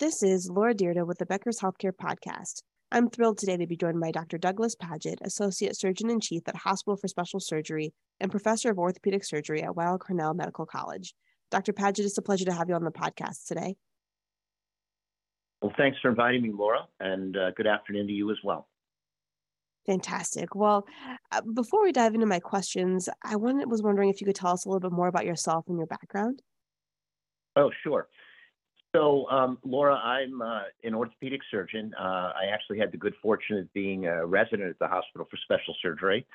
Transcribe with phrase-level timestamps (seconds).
[0.00, 2.62] This is Laura Dyrda with the Becker's Healthcare Podcast.
[2.92, 4.38] I'm thrilled today to be joined by Dr.
[4.38, 9.24] Douglas Padgett, Associate Surgeon in Chief at Hospital for Special Surgery and Professor of Orthopedic
[9.24, 11.14] Surgery at Weill Cornell Medical College.
[11.50, 11.72] Dr.
[11.72, 13.74] Padgett, it's a pleasure to have you on the podcast today.
[15.62, 18.68] Well, thanks for inviting me, Laura, and uh, good afternoon to you as well.
[19.84, 20.54] Fantastic.
[20.54, 20.86] Well,
[21.32, 24.52] uh, before we dive into my questions, I wanted, was wondering if you could tell
[24.52, 26.40] us a little bit more about yourself and your background.
[27.56, 28.06] Oh, sure.
[28.94, 31.92] So, um, Laura, I'm uh, an orthopedic surgeon.
[31.98, 35.36] Uh, I actually had the good fortune of being a resident at the Hospital for
[35.44, 36.26] Special Surgery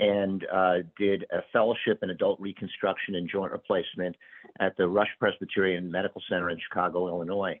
[0.00, 4.16] and uh, did a fellowship in adult reconstruction and joint replacement
[4.60, 7.60] at the Rush Presbyterian Medical Center in Chicago, Illinois.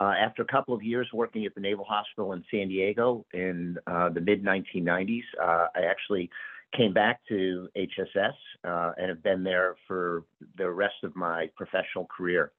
[0.00, 3.76] Uh, after a couple of years working at the Naval Hospital in San Diego in
[3.86, 6.30] uh, the mid 1990s, uh, I actually
[6.74, 8.32] came back to HSS
[8.64, 10.24] and have been there for
[10.56, 12.52] the rest of my professional career.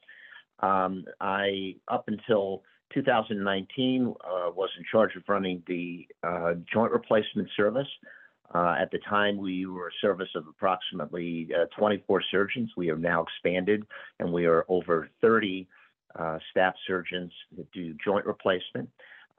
[0.63, 2.63] Um, I, up until
[2.93, 7.87] 2019, uh, was in charge of running the uh, joint replacement service.
[8.53, 12.71] Uh, at the time, we were a service of approximately uh, 24 surgeons.
[12.77, 13.85] We have now expanded,
[14.19, 15.67] and we are over 30
[16.17, 18.89] uh, staff surgeons that do joint replacement.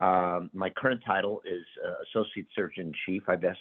[0.00, 3.22] Um, my current title is uh, Associate Surgeon Chief.
[3.28, 3.60] I best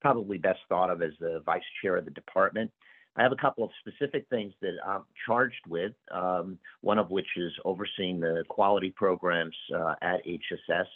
[0.00, 2.70] probably best thought of as the Vice Chair of the department.
[3.16, 7.28] I have a couple of specific things that I'm charged with, um, one of which
[7.36, 10.86] is overseeing the quality programs uh, at HSS.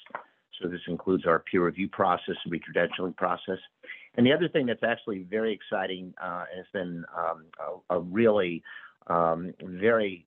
[0.61, 3.59] So this includes our peer review process and recredentialing process.
[4.17, 7.45] And the other thing that's actually very exciting uh, and has been um,
[7.91, 8.65] a, a, really
[9.07, 10.27] um, very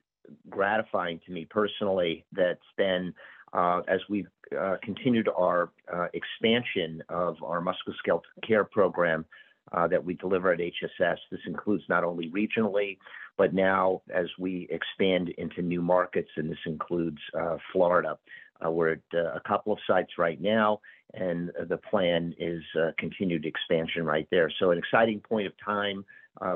[0.50, 3.14] gratifying to me personally that's been
[3.54, 9.26] uh, as we've uh, continued our uh, expansion of our musculoskeletal care program
[9.72, 11.18] uh, that we deliver at HSS.
[11.32, 12.98] This includes not only regionally,
[13.38, 18.18] but now as we expand into new markets, and this includes uh, Florida.
[18.64, 20.80] Uh, we're at a couple of sites right now,
[21.16, 22.62] and the plan is
[23.00, 24.52] continued expansion right there.
[24.60, 26.06] So an exciting point of time,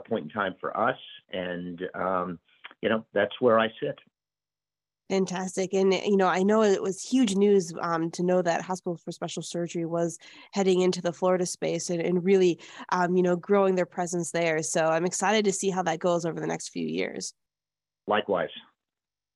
[0.08, 0.98] point in time for us,
[1.32, 2.40] and um,
[2.82, 3.98] you know that's where I sit.
[5.10, 5.74] Fantastic.
[5.74, 9.12] And, you know, I know it was huge news um, to know that Hospital for
[9.12, 10.18] Special Surgery was
[10.52, 14.64] heading into the Florida space and, and really, um, you know, growing their presence there.
[14.64, 17.34] So I'm excited to see how that goes over the next few years.
[18.08, 18.50] Likewise.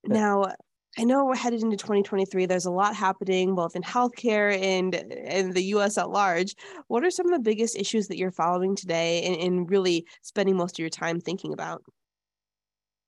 [0.06, 0.54] Now,
[0.98, 2.48] I know we're headed into 2023.
[2.48, 6.56] There's a lot happening both in healthcare and in the US at large.
[6.88, 10.58] What are some of the biggest issues that you're following today and, and really spending
[10.58, 11.84] most of your time thinking about?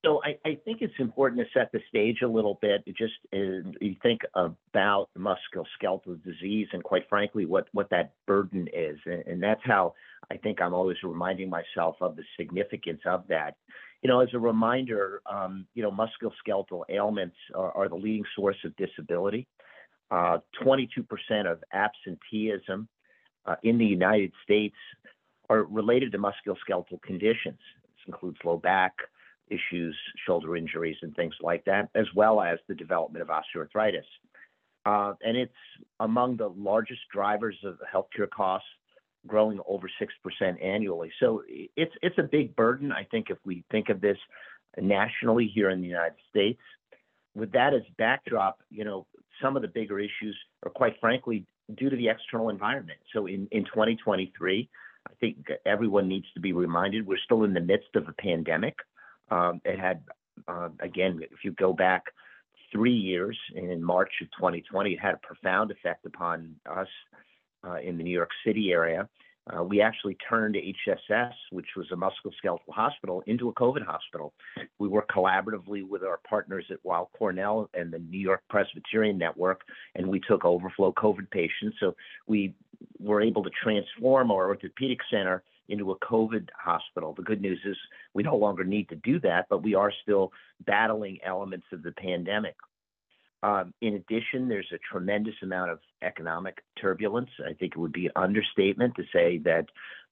[0.03, 2.83] So I, I, think it's important to set the stage a little bit.
[2.87, 8.97] Just uh, you think about musculoskeletal disease and, quite frankly, what what that burden is,
[9.05, 9.93] and, and, that's how
[10.31, 13.57] I think I'm always reminding myself of the significance of that.
[14.01, 18.57] You know, as a reminder, um, you know, musculoskeletal ailments are, are the leading source
[18.65, 19.47] of disability.
[20.09, 21.05] Uh, 22%
[21.45, 22.87] of absenteeism
[23.45, 24.75] uh, in the United States
[25.47, 27.59] are related to musculoskeletal conditions.
[27.83, 28.93] This includes low back
[29.51, 34.05] issues, shoulder injuries, and things like that, as well as the development of osteoarthritis.
[34.85, 35.53] Uh, and it's
[35.99, 38.67] among the largest drivers of healthcare costs,
[39.27, 41.11] growing over 6% annually.
[41.19, 44.17] So it's, it's a big burden, I think, if we think of this
[44.79, 46.61] nationally here in the United States.
[47.35, 49.05] With that as backdrop, you know,
[49.41, 51.45] some of the bigger issues are quite frankly
[51.75, 52.99] due to the external environment.
[53.13, 54.69] So in, in 2023,
[55.07, 58.75] I think everyone needs to be reminded we're still in the midst of a pandemic.
[59.31, 60.03] Um, it had,
[60.47, 62.03] uh, again, if you go back
[62.71, 66.87] three years in March of 2020, it had a profound effect upon us
[67.65, 69.07] uh, in the New York City area.
[69.49, 74.33] Uh, we actually turned HSS, which was a musculoskeletal hospital, into a COVID hospital.
[74.77, 79.61] We work collaboratively with our partners at Weill Cornell and the New York Presbyterian Network,
[79.95, 81.77] and we took overflow COVID patients.
[81.79, 81.95] So
[82.27, 82.53] we
[82.99, 87.13] were able to transform our orthopedic center into a COVID hospital.
[87.15, 87.77] The good news is
[88.13, 90.31] we no longer need to do that, but we are still
[90.65, 92.55] battling elements of the pandemic.
[93.43, 97.29] Um, in addition, there's a tremendous amount of economic turbulence.
[97.39, 99.65] I think it would be an understatement to say that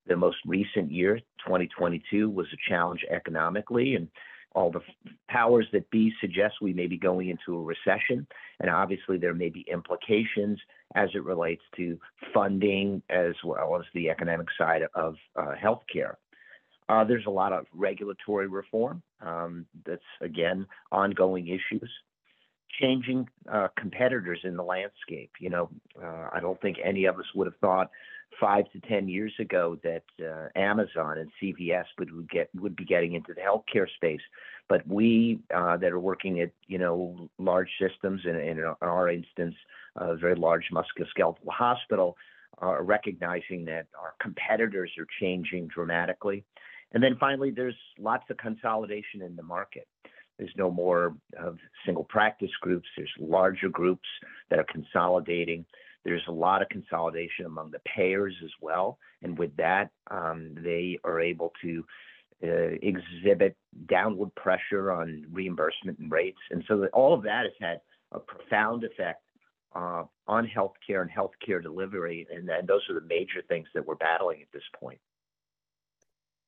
[0.07, 4.07] the most recent year, 2022, was a challenge economically, and
[4.53, 4.81] all the
[5.29, 8.25] powers that be suggest we may be going into a recession.
[8.59, 10.59] And obviously, there may be implications
[10.95, 11.99] as it relates to
[12.33, 16.15] funding as well as the economic side of uh, healthcare.
[16.87, 21.89] Uh, there's a lot of regulatory reform um, that's, again, ongoing issues.
[22.81, 25.31] changing uh, competitors in the landscape.
[25.39, 25.69] You know,
[26.01, 27.89] uh, I don't think any of us would have thought
[28.39, 32.85] five to ten years ago that uh, Amazon and CVS would, would get would be
[32.85, 34.21] getting into the healthcare space.
[34.69, 39.09] But we uh, that are working at you know large systems, and in, in our
[39.09, 39.55] instance,
[39.95, 42.15] a very large musculoskeletal hospital,
[42.59, 46.43] are recognizing that our competitors are changing dramatically.
[46.91, 49.87] And then finally, there's lots of consolidation in the market.
[50.37, 52.87] There's no more of single practice groups.
[52.95, 54.07] There's larger groups
[54.49, 55.65] that are consolidating.
[56.05, 58.97] There's a lot of consolidation among the payers as well.
[59.21, 61.83] And with that, um, they are able to uh,
[62.41, 63.55] exhibit
[63.87, 66.39] downward pressure on reimbursement and rates.
[66.51, 67.81] And so all of that has had
[68.11, 69.21] a profound effect
[69.75, 72.27] uh, on healthcare and healthcare delivery.
[72.33, 74.99] And, and those are the major things that we're battling at this point.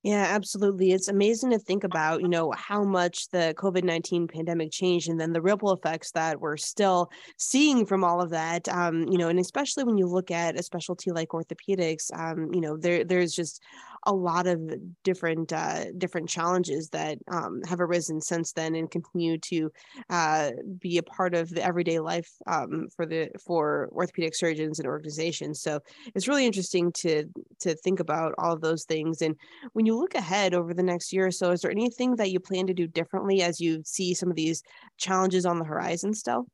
[0.02, 0.90] Yeah, absolutely.
[0.90, 5.20] It's amazing to think about, you know, how much the COVID 19 pandemic changed and
[5.20, 8.68] then the ripple effects that we're still seeing from all of that.
[8.68, 12.60] Um, you know, and especially when you look at a specialty like orthopedics, um, you
[12.60, 13.62] know, there there's just
[14.04, 14.60] a lot of
[15.04, 19.70] different uh, different challenges that um, have arisen since then and continue to
[20.10, 20.50] uh,
[20.80, 25.60] be a part of the everyday life um, for the for orthopedic surgeons and organizations.
[25.60, 25.80] So
[26.14, 27.24] it's really interesting to
[27.60, 29.22] to think about all of those things.
[29.22, 29.36] And
[29.72, 32.40] when you look ahead over the next year or so, is there anything that you
[32.40, 34.62] plan to do differently as you see some of these
[34.98, 36.46] challenges on the horizon still?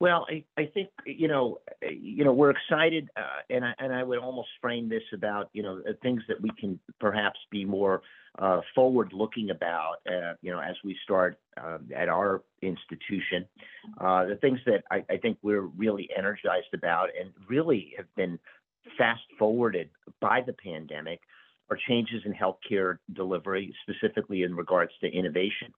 [0.00, 4.04] Well, I, I think you know, you know, we're excited, uh, and I and I
[4.04, 8.02] would almost frame this about you know things that we can perhaps be more
[8.38, 13.44] uh, forward-looking about, uh, you know, as we start um, at our institution.
[14.00, 18.38] Uh, the things that I, I think we're really energized about, and really have been
[18.96, 19.90] fast-forwarded
[20.20, 21.20] by the pandemic,
[21.70, 25.72] are changes in healthcare delivery, specifically in regards to innovation.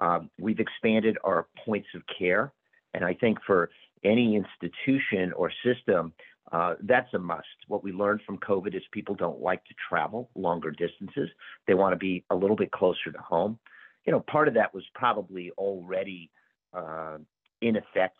[0.00, 2.52] Um, we've expanded our points of care.
[2.94, 3.70] And I think for
[4.04, 6.12] any institution or system,
[6.52, 7.46] uh, that's a must.
[7.66, 11.28] What we learned from COVID is people don't like to travel longer distances.
[11.66, 13.58] They want to be a little bit closer to home.
[14.06, 16.30] You know, part of that was probably already
[16.72, 17.18] uh,
[17.60, 18.16] in effect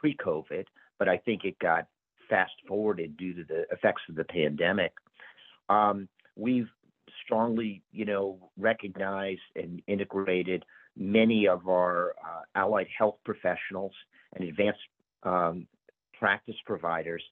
[0.00, 0.64] pre COVID,
[0.98, 1.86] but I think it got
[2.30, 4.92] fast forwarded due to the effects of the pandemic.
[5.68, 6.68] Um, we've
[7.24, 10.64] strongly, you know, recognized and integrated
[10.96, 12.14] many of our
[12.54, 13.92] allied health professionals
[14.34, 14.80] and advanced
[15.22, 15.66] um,
[16.18, 17.22] practice providers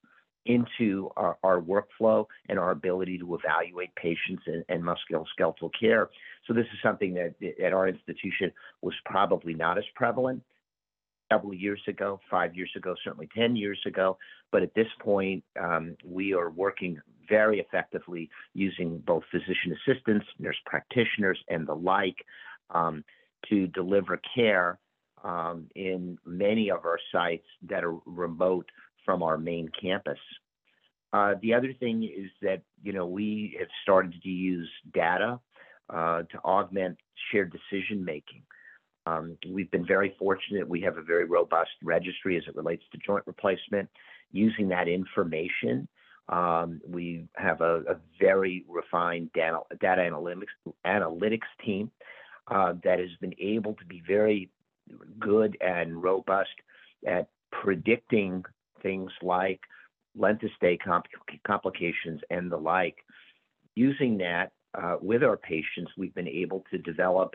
[0.46, 6.10] into our, our, workflow and our ability to evaluate patients and, and musculoskeletal care.
[6.46, 7.34] So this is something that
[7.64, 8.52] at our institution
[8.82, 10.42] was probably not as prevalent
[11.32, 14.18] several years ago, five years ago, certainly 10 years ago.
[14.52, 20.58] But at this point, um, we are working very effectively using both physician assistants, nurse
[20.66, 22.16] practitioners, and the like
[22.70, 23.02] um,
[23.48, 24.78] to deliver care
[25.24, 28.70] um, in many of our sites that are remote
[29.04, 30.18] from our main campus.
[31.12, 35.40] Uh, the other thing is that you know we have started to use data
[35.90, 36.98] uh, to augment
[37.30, 38.42] shared decision making.
[39.06, 40.68] Um, we've been very fortunate.
[40.68, 43.88] We have a very robust registry as it relates to joint replacement.
[44.32, 45.86] Using that information,
[46.28, 51.90] um, we have a, a very refined data, data analytics, analytics team
[52.48, 54.50] uh, that has been able to be very
[55.18, 56.50] good and robust
[57.06, 58.44] at predicting
[58.82, 59.60] things like
[60.16, 60.78] length of stay
[61.46, 62.96] complications and the like.
[63.74, 67.34] Using that uh, with our patients, we've been able to develop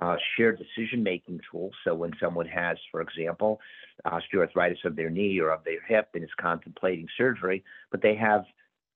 [0.00, 1.72] uh, shared decision making tools.
[1.84, 3.60] So when someone has, for example,
[4.06, 8.44] osteoarthritis of their knee or of their hip and is contemplating surgery, but they have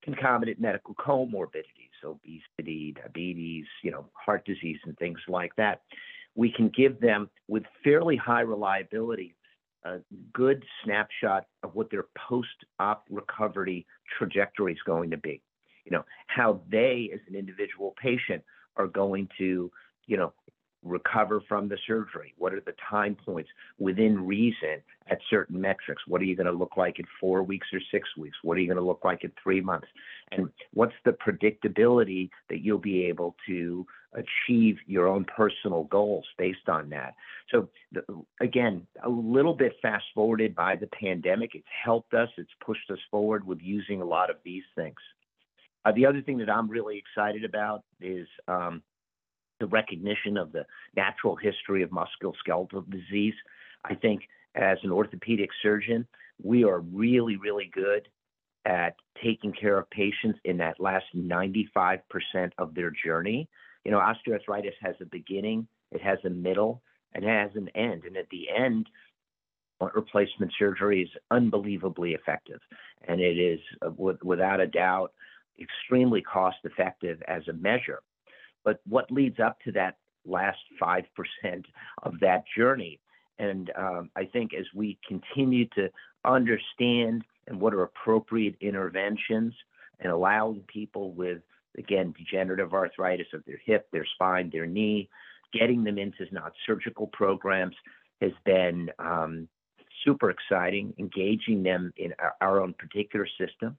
[0.03, 1.65] concomitant medical comorbidities,
[2.05, 5.83] obesity, diabetes, you know, heart disease, and things like that.
[6.35, 9.37] We can give them with fairly high reliability
[9.85, 9.99] a
[10.33, 13.87] good snapshot of what their post-op recovery
[14.19, 15.43] trajectory is going to be.
[15.85, 18.43] You know, how they as an individual patient
[18.77, 19.71] are going to,
[20.07, 20.33] you know,
[20.83, 22.35] recover from the surgery?
[22.37, 26.03] What are the time points within reason at certain metrics?
[26.07, 28.37] What are you going to look like in four weeks or six weeks?
[28.43, 29.89] What are you going to look like in three months?
[30.33, 36.69] And what's the predictability that you'll be able to achieve your own personal goals based
[36.69, 37.15] on that?
[37.51, 37.69] So,
[38.41, 41.51] again, a little bit fast forwarded by the pandemic.
[41.55, 44.97] It's helped us, it's pushed us forward with using a lot of these things.
[45.85, 48.83] Uh, the other thing that I'm really excited about is um,
[49.61, 50.65] the recognition of the
[50.97, 53.35] natural history of musculoskeletal disease.
[53.85, 54.23] I think
[54.55, 56.07] as an orthopedic surgeon,
[56.43, 58.09] we are really, really good
[58.65, 62.01] at taking care of patients in that last 95%
[62.59, 63.49] of their journey.
[63.85, 68.05] You know, osteoarthritis has a beginning, it has a middle, and it has an end.
[68.05, 68.89] And at the end,
[69.95, 72.61] replacement surgery is unbelievably effective,
[73.07, 73.91] and it is uh,
[74.23, 75.13] without a doubt
[75.61, 78.01] extremely cost effective as a measure.
[78.65, 81.05] But what leads up to that last 5%
[82.03, 83.01] of that journey?
[83.39, 85.91] And um, I think as we continue to
[86.25, 89.55] understand and what are appropriate interventions
[90.01, 91.43] and allowing people with,
[91.79, 95.09] again, degenerative arthritis of their hip, their spine, their knee,
[95.53, 97.77] getting them into not surgical programs
[98.21, 99.49] has been um,
[100.05, 103.77] super exciting, engaging them in our, our own particular system.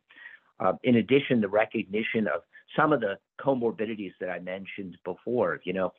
[0.59, 2.41] Uh, in addition, the recognition of
[2.75, 5.91] some of the comorbidities that I mentioned before, you know,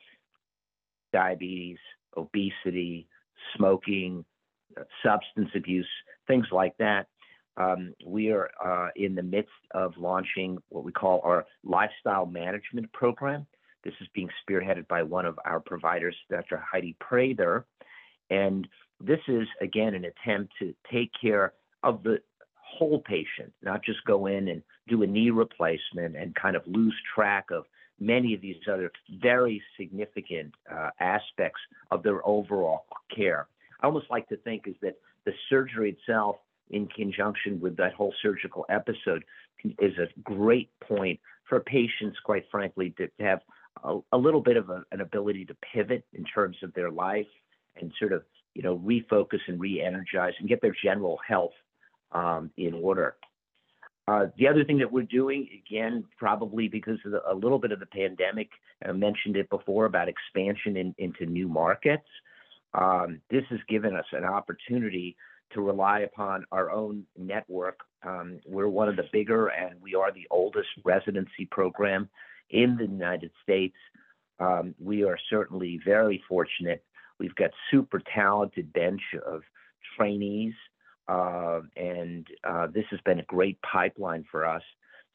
[1.13, 1.77] diabetes,
[2.15, 3.07] obesity,
[3.55, 4.25] smoking,
[4.75, 5.87] uh, substance abuse,
[6.27, 7.07] things like that.
[7.57, 12.91] Um, we are uh, in the midst of launching what we call our lifestyle management
[12.93, 13.47] program.
[13.83, 16.57] This is being spearheaded by one of our providers, Dr.
[16.57, 17.65] Heidi Prather.
[18.29, 18.67] And
[18.99, 22.19] this is, again, an attempt to take care of the
[22.55, 26.95] whole patient, not just go in and do a knee replacement and kind of lose
[27.15, 27.65] track of
[27.99, 31.59] many of these other very significant uh, aspects
[31.91, 32.85] of their overall
[33.15, 33.47] care.
[33.81, 34.95] I almost like to think is that
[35.25, 36.37] the surgery itself,
[36.69, 39.23] in conjunction with that whole surgical episode,
[39.79, 43.41] is a great point for patients, quite frankly, to have
[43.83, 47.27] a, a little bit of a, an ability to pivot in terms of their life
[47.79, 51.53] and sort of you know refocus and re-energize and get their general health
[52.11, 53.15] um, in order.
[54.07, 57.73] Uh, the other thing that we're doing, again, probably because of the, a little bit
[57.73, 58.49] of the pandemic,
[58.87, 62.07] I mentioned it before about expansion in, into new markets.
[62.73, 65.17] Um, this has given us an opportunity
[65.53, 67.79] to rely upon our own network.
[68.03, 72.09] Um, we're one of the bigger and we are the oldest residency program
[72.49, 73.75] in the United States.
[74.39, 76.83] Um, we are certainly very fortunate.
[77.19, 79.41] We've got super talented bench of
[79.97, 80.53] trainees
[81.07, 84.61] uh, and uh, this has been a great pipeline for us.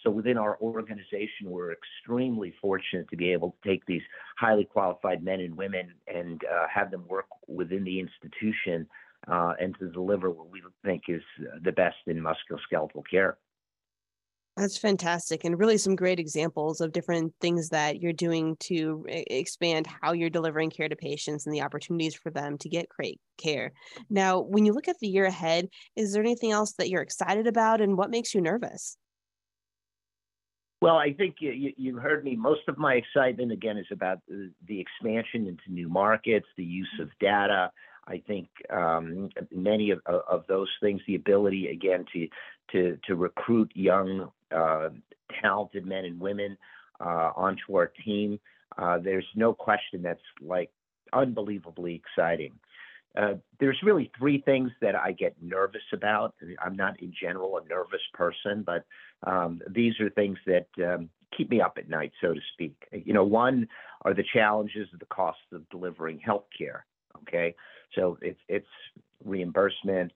[0.02, 4.02] So within our organization, we're extremely fortunate to be able to take these
[4.36, 8.88] highly qualified men and women and uh, have them work within the institution
[9.28, 11.22] uh, and to deliver what we think is
[11.62, 13.38] the best in musculoskeletal care.
[14.56, 19.86] That's fantastic, and really some great examples of different things that you're doing to expand
[19.86, 23.72] how you're delivering care to patients and the opportunities for them to get great care.
[24.10, 27.46] Now, when you look at the year ahead, is there anything else that you're excited
[27.46, 28.98] about, and what makes you nervous?
[30.82, 32.36] Well, I think you, you heard me.
[32.36, 36.92] Most of my excitement, again, is about the, the expansion into new markets, the use
[37.00, 37.70] of data.
[38.06, 42.28] I think um, many of, of those things, the ability again to
[42.72, 44.88] to to recruit young uh,
[45.40, 46.56] talented men and women
[47.00, 48.40] uh, onto our team.
[48.76, 50.70] Uh, there's no question that's like
[51.12, 52.52] unbelievably exciting.
[53.16, 56.34] Uh, there's really three things that I get nervous about.
[56.64, 58.84] I'm not in general a nervous person, but
[59.24, 62.74] um, these are things that um, keep me up at night, so to speak.
[62.90, 63.68] You know, one
[64.02, 66.80] are the challenges of the cost of delivering healthcare.
[67.28, 67.54] Okay,
[67.94, 68.66] so it's it's
[69.24, 70.12] reimbursement,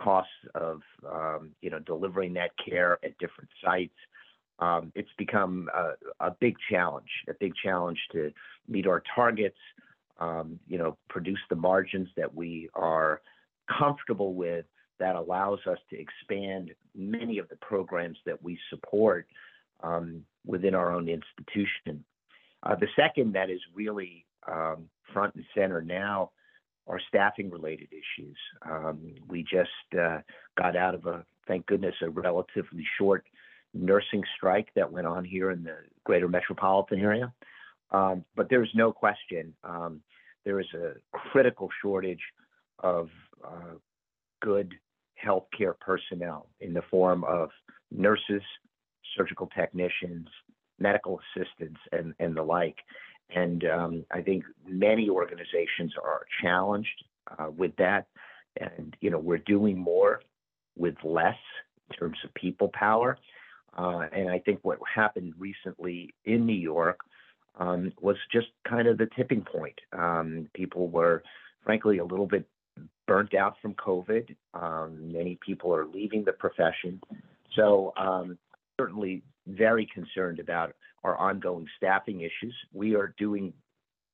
[0.00, 0.80] costs of
[1.10, 3.94] um, you know delivering that care at different sites.
[4.58, 8.32] Um, it's become a, a, big challenge, a big challenge to
[8.66, 9.58] meet our targets.
[10.18, 13.20] Um, you know, produce the margins that we are
[13.78, 14.64] comfortable with
[14.98, 19.26] that allows us to expand many of the programs that we support
[19.82, 22.02] um, within our own institution.
[22.62, 26.30] Uh, the second that is really um, front and center now
[26.86, 28.36] are staffing related issues.
[28.68, 30.20] Um, we just uh,
[30.56, 33.24] got out of a, thank goodness, a relatively short
[33.74, 37.32] nursing strike that went on here in the greater metropolitan area.
[37.90, 40.00] Um, but there's no question um,
[40.46, 42.22] there is a critical shortage
[42.78, 43.08] of
[43.44, 43.74] uh,
[44.40, 44.72] good
[45.22, 47.50] healthcare personnel in the form of
[47.90, 48.42] nurses,
[49.16, 50.28] surgical technicians,
[50.78, 52.76] medical assistants, and, and the like.
[53.30, 57.04] And um, I think many organizations are challenged
[57.38, 58.06] uh, with that.
[58.60, 60.20] And, you know, we're doing more
[60.76, 61.36] with less
[61.90, 63.18] in terms of people power.
[63.76, 67.00] Uh, and I think what happened recently in New York
[67.58, 69.78] um, was just kind of the tipping point.
[69.92, 71.22] Um, people were,
[71.64, 72.46] frankly, a little bit
[73.06, 74.34] burnt out from COVID.
[74.54, 77.00] Um, many people are leaving the profession.
[77.54, 78.38] So, um,
[78.78, 80.74] certainly very concerned about
[81.06, 82.54] our ongoing staffing issues.
[82.72, 83.52] We are doing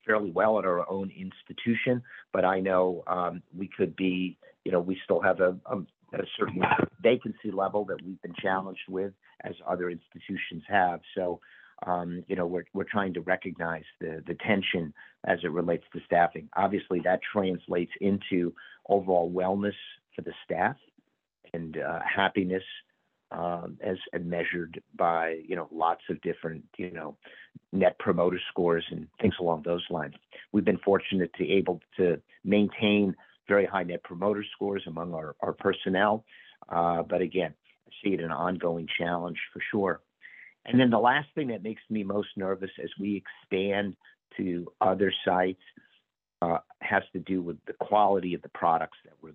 [0.05, 4.79] fairly well at our own institution, but I know um, we could be, you know,
[4.79, 5.77] we still have a, a,
[6.13, 6.61] a, certain
[7.01, 10.99] vacancy level that we've been challenged with, as other institutions have.
[11.15, 11.39] So
[11.85, 14.93] um, you know, we're, we're trying to recognize the, the tension
[15.25, 16.49] as it relates to staffing.
[16.55, 18.53] Obviously, that translates into
[18.87, 19.75] overall wellness
[20.15, 20.75] for the staff
[21.53, 22.63] and uh, happiness
[23.33, 27.17] um, as measured by, you know, lots of different, you know,
[27.71, 30.13] net promoter scores and things along those lines.
[30.51, 33.15] We've been fortunate to able to maintain
[33.47, 36.23] very high net promoter scores among our, our personnel.
[36.69, 37.53] Uh, but again,
[37.87, 40.01] I see it an ongoing challenge for sure.
[40.65, 43.95] And then the last thing that makes me most nervous as we expand
[44.37, 45.61] to other sites
[46.41, 49.31] uh, has to do with the quality of the products that we're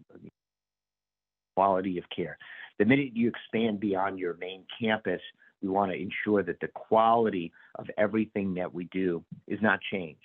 [1.58, 2.38] quality of care.
[2.78, 5.20] The minute you expand beyond your main campus,
[5.60, 7.50] we want to ensure that the quality
[7.80, 10.20] of everything that we do is not changed.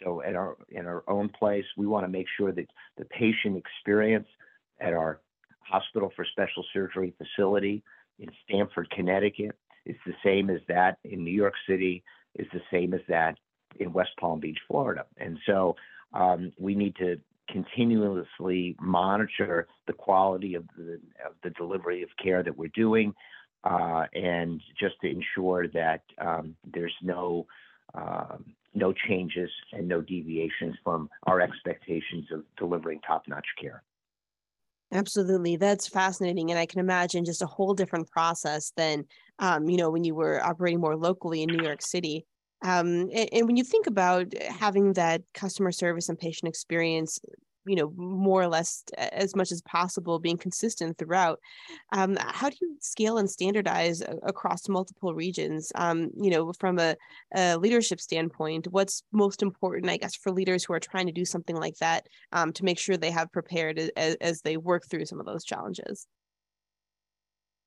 [0.00, 3.56] So at our in our own place, we want to make sure that the patient
[3.56, 4.28] experience
[4.80, 5.18] at our
[5.58, 7.82] hospital for special surgery facility
[8.20, 12.04] in Stamford, Connecticut, is the same as that in New York City,
[12.36, 13.36] is the same as that
[13.80, 15.06] in West Palm Beach, Florida.
[15.16, 15.74] And so
[16.12, 17.18] um, we need to
[17.50, 23.14] continuously monitor the quality of the, of the delivery of care that we're doing
[23.64, 27.46] uh, and just to ensure that um, there's no
[27.94, 33.82] um, no changes and no deviations from our expectations of delivering top-notch care.
[34.92, 35.56] Absolutely.
[35.56, 36.50] That's fascinating.
[36.50, 39.04] And I can imagine just a whole different process than,
[39.38, 42.26] um, you know, when you were operating more locally in New York City.
[42.62, 47.20] Um, and, and, when you think about having that customer service and patient experience
[47.68, 51.38] you know more or less as much as possible being consistent throughout
[51.92, 55.70] um, how do you scale and standardize across multiple regions?
[55.74, 56.96] Um, you know from a,
[57.34, 61.24] a, leadership standpoint what's most important i guess for leaders who are trying to do
[61.24, 65.04] something like that um, to make sure they have prepared as, as they work through
[65.04, 66.06] some of those challenges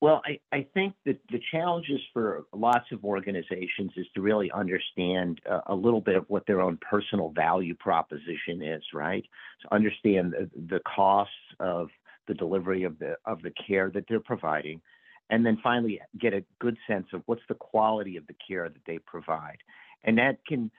[0.02, 5.40] well, I, I think that the challenges for lots of organizations is to really understand
[5.50, 9.24] uh, a little bit of what their own personal value proposition is, right?
[9.62, 11.90] So understand the, the costs of
[12.28, 14.82] the delivery of the of the care that they're providing,
[15.30, 18.82] and then finally get a good sense of what's the quality of the care that
[18.88, 19.58] they provide,
[20.04, 20.72] and that can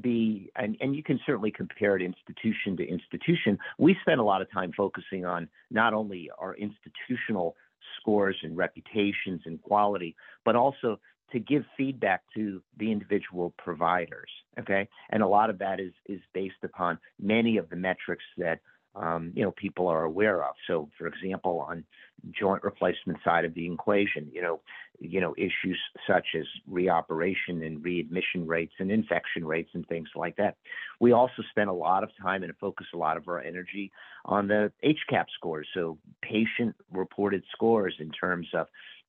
[0.00, 3.58] be and, and you can certainly compare it institution to institution.
[3.78, 7.56] We spend a lot of time focusing on not only our institutional
[8.04, 10.14] scores and reputations and quality,
[10.44, 11.00] but also
[11.32, 14.30] to give feedback to the individual providers.
[14.60, 18.60] Okay, and a lot of that is is based upon many of the metrics that
[18.96, 20.54] um, you know people are aware of.
[20.66, 21.84] So, for example, on
[22.30, 24.60] joint replacement side of the equation, you know,
[25.00, 30.36] you know issues such as reoperation and readmission rates and infection rates and things like
[30.36, 30.56] that.
[31.00, 33.90] We also spend a lot of time and focus a lot of our energy
[34.24, 38.66] on the HCAHPS scores, so patient reported scores in terms of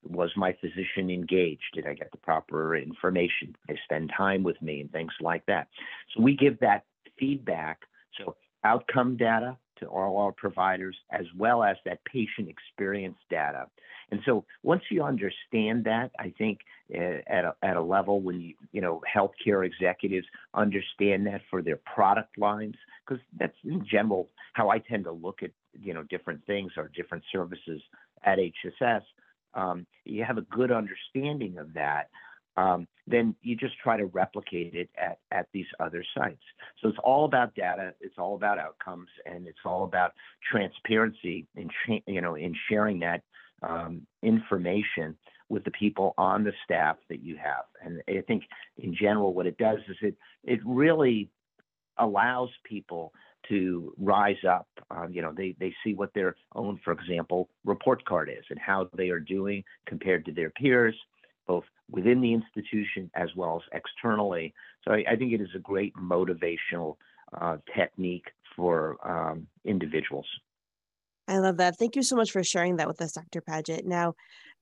[0.09, 1.63] was my physician engaged?
[1.73, 3.47] Did I get the proper information?
[3.47, 5.67] Did they spend time with me and things like that?
[6.13, 6.85] So we give that
[7.19, 7.79] feedback.
[8.17, 13.67] So outcome data, to all our providers as well as that patient experience data.
[14.11, 16.59] And so once you understand that, I think
[16.93, 21.61] uh, at, a, at a level when you, you know, healthcare executives understand that for
[21.61, 26.03] their product lines, because that's in general how I tend to look at, you know,
[26.03, 27.81] different things or different services
[28.23, 29.01] at HSS.
[29.55, 32.09] Um, you have a good understanding of that
[32.57, 36.41] um, then you just try to replicate it at, at these other sites.
[36.81, 40.13] So it's all about data, it's all about outcomes, and it's all about
[40.49, 41.69] transparency in
[42.07, 43.21] you know in sharing that
[43.61, 45.15] um, information
[45.49, 47.65] with the people on the staff that you have.
[47.83, 48.43] And I think
[48.77, 51.29] in general, what it does is it it really
[51.97, 53.13] allows people
[53.49, 54.67] to rise up.
[54.89, 58.59] Um, you know, they, they see what their own, for example, report card is and
[58.59, 60.95] how they are doing compared to their peers
[61.47, 64.53] both within the institution as well as externally.
[64.83, 66.97] So I, I think it is a great motivational
[67.39, 70.27] uh, technique for um, individuals.
[71.27, 71.77] I love that.
[71.77, 73.41] Thank you so much for sharing that with us, Dr.
[73.41, 73.83] Padgett.
[73.83, 74.13] Now,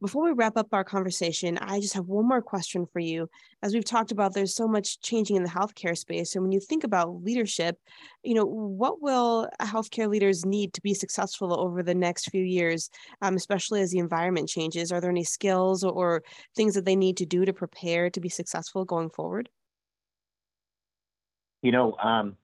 [0.01, 3.29] before we wrap up our conversation, I just have one more question for you.
[3.61, 6.35] As we've talked about, there's so much changing in the healthcare space.
[6.35, 7.77] And when you think about leadership,
[8.23, 12.89] you know, what will healthcare leaders need to be successful over the next few years,
[13.21, 14.91] um, especially as the environment changes?
[14.91, 16.23] Are there any skills or
[16.55, 19.49] things that they need to do to prepare to be successful going forward?
[21.61, 22.35] You know, um,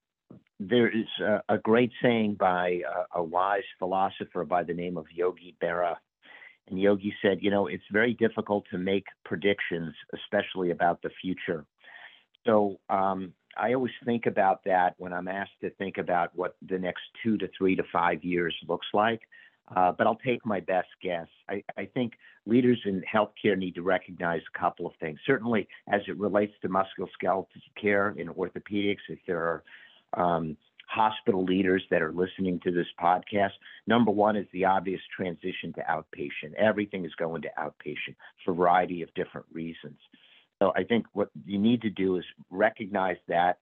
[0.59, 2.81] there is a, a great saying by
[3.13, 5.95] a, a, wise philosopher by the name of Yogi Berra.
[6.67, 11.65] And Yogi said, you know, it's very difficult to make predictions, especially about the future.
[12.45, 16.77] So um, I always think about that when I'm asked to think about what the
[16.77, 19.21] next two to three to five years looks like.
[19.75, 21.27] uh, but I'll take my best guess.
[21.47, 22.13] I, I, think
[22.45, 25.19] leaders in healthcare need to recognize a couple of things.
[25.25, 27.45] Certainly, as it relates to musculoskeletal
[27.79, 29.63] care in orthopedics, if there are
[30.13, 33.51] um, hospital leaders that are listening to this podcast,
[33.85, 36.53] number one is the obvious transition to outpatient.
[36.57, 39.99] Everything is going to outpatient for a variety of different reasons.
[40.59, 43.59] So I think what you need to do is recognize that.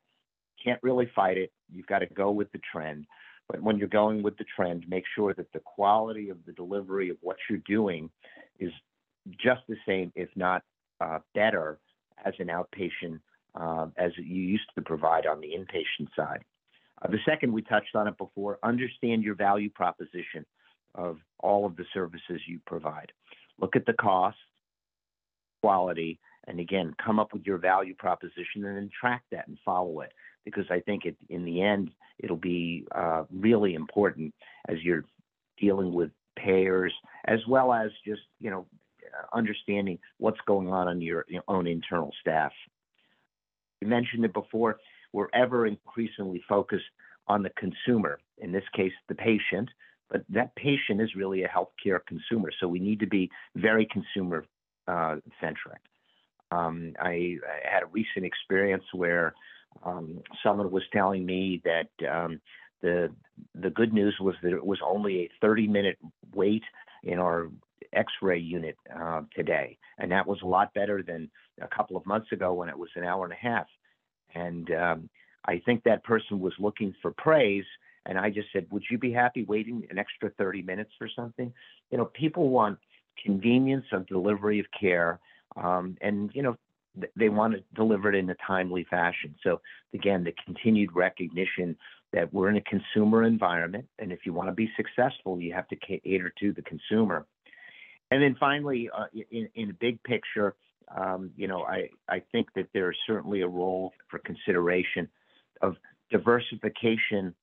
[0.63, 1.51] Can't really fight it.
[1.71, 3.05] You've got to go with the trend.
[3.47, 7.09] But when you're going with the trend, make sure that the quality of the delivery
[7.09, 8.09] of what you're doing
[8.59, 8.71] is
[9.31, 10.63] just the same, if not
[10.99, 11.79] uh, better,
[12.25, 13.19] as an outpatient
[13.59, 16.43] uh, as you used to provide on the inpatient side.
[17.01, 20.45] Uh, the second, we touched on it before, understand your value proposition
[20.95, 23.11] of all of the services you provide.
[23.59, 24.37] Look at the cost,
[25.61, 30.01] quality, and again, come up with your value proposition and then track that and follow
[30.01, 30.11] it
[30.45, 34.33] because I think it, in the end, it'll be uh, really important
[34.69, 35.03] as you're
[35.59, 36.93] dealing with payers
[37.25, 38.65] as well as just, you know,
[39.33, 42.51] understanding what's going on on your, your own internal staff.
[43.81, 44.77] You mentioned it before,
[45.13, 46.85] we're ever increasingly focused
[47.27, 49.69] on the consumer, in this case, the patient,
[50.09, 52.49] but that patient is really a healthcare consumer.
[52.59, 54.45] So we need to be very consumer
[54.87, 55.81] uh, centric.
[56.51, 59.33] Um, I, I, had a recent experience where
[59.83, 62.39] um, someone was telling me that um,
[62.81, 63.09] the
[63.53, 65.97] the good news was that it was only a 30 minute
[66.33, 66.63] wait
[67.03, 67.49] in our
[67.93, 71.29] X-ray unit uh, today, and that was a lot better than
[71.61, 73.67] a couple of months ago when it was an hour and a half.
[74.35, 75.09] And um,
[75.45, 77.65] I think that person was looking for praise.
[78.05, 81.53] And I just said, Would you be happy waiting an extra 30 minutes for something?
[81.91, 82.77] You know, people want
[83.23, 85.19] convenience of delivery of care.
[85.55, 86.57] Um, and, you know,
[87.15, 89.35] they want it in a timely fashion.
[89.43, 89.61] So,
[89.93, 91.75] again, the continued recognition
[92.13, 93.85] that we're in a consumer environment.
[93.99, 97.25] And if you want to be successful, you have to cater to the consumer.
[98.11, 100.55] And then finally, uh, in, in a big picture,
[100.95, 105.09] um, you know, I, I think that there is certainly a role for consideration
[105.61, 105.75] of
[106.09, 107.35] diversification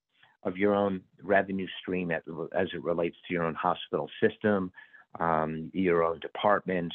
[0.44, 2.22] of your own revenue stream as,
[2.56, 4.72] as it relates to your own hospital system,
[5.20, 6.92] um, your own department,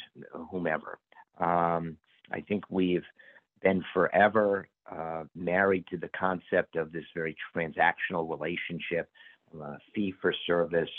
[0.50, 0.98] whomever.
[1.38, 1.96] Um,
[2.32, 3.04] I think we've
[3.62, 9.08] been forever uh, married to the concept of this very transactional relationship,
[9.60, 10.90] uh, fee for service,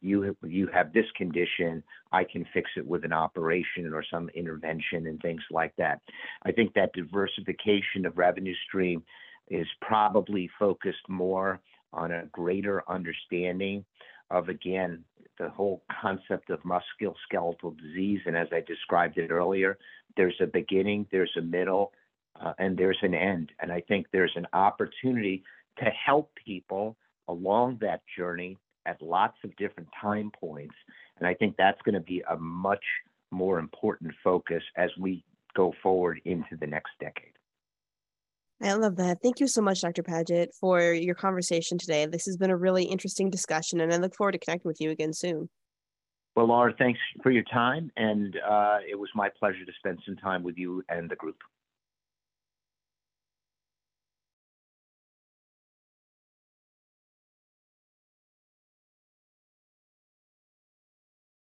[0.00, 5.06] you you have this condition i can fix it with an operation or some intervention
[5.06, 6.00] and things like that.
[6.44, 9.02] I think that diversification of revenue stream
[9.48, 11.60] is probably focused more
[11.92, 13.84] on a greater understanding
[14.30, 15.04] of again
[15.38, 18.20] the whole concept of musculoskeletal disease.
[18.26, 19.78] And as i described it earlier
[20.16, 21.92] there's a beginning there's a middle
[22.40, 23.52] uh, and there's an end.
[23.60, 25.42] And i think there's an opportunity
[25.78, 26.96] to help people
[27.28, 30.74] along that journey at lots of different time points.
[31.18, 32.84] And I think that's going to be a much
[33.30, 37.32] more important focus as we go forward into the next decade.
[38.62, 39.18] I love that.
[39.22, 40.02] Thank you so much, Dr.
[40.02, 42.06] Padgett, for your conversation today.
[42.06, 44.90] This has been a really interesting discussion, and I look forward to connecting with you
[44.90, 45.48] again soon.
[46.36, 50.16] Well, Laura, thanks for your time, and uh, it was my pleasure to spend some
[50.16, 51.36] time with you and the group.